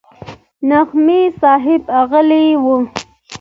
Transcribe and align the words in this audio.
نعماني 0.67 1.31
صاحب 1.41 1.83
غلى 2.11 2.55
و. 2.63 2.85